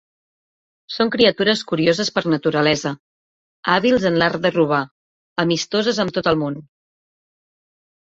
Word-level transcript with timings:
Són 0.93 1.11
criatures 1.15 1.61
curioses 1.71 2.09
per 2.15 2.23
naturalesa, 2.35 2.95
hàbils 3.75 4.09
en 4.13 4.19
l'art 4.25 4.43
de 4.49 4.55
robar, 4.59 4.83
amistoses 5.47 6.05
amb 6.07 6.19
tot 6.21 6.35
el 6.35 6.45
món. 6.45 6.63